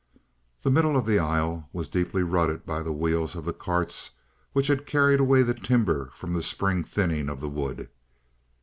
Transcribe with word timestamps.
The 0.63 0.71
middle 0.71 0.97
of 0.97 1.05
the 1.05 1.19
aisle 1.19 1.69
was 1.71 1.87
deeply 1.87 2.23
rutted 2.23 2.65
by 2.65 2.81
the 2.81 2.91
wheels 2.91 3.35
of 3.35 3.45
the 3.45 3.53
carts 3.53 4.09
which 4.51 4.65
had 4.65 4.87
carried 4.87 5.19
away 5.19 5.43
the 5.43 5.53
timber 5.53 6.09
from 6.15 6.33
the 6.33 6.41
spring 6.41 6.83
thinning 6.83 7.29
of 7.29 7.39
the 7.39 7.49
wood. 7.49 7.87